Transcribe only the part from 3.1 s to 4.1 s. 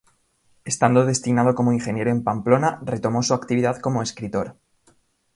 su actividad como